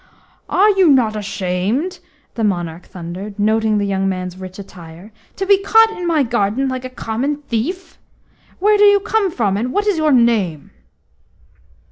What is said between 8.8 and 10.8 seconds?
you come from, and what is your name?"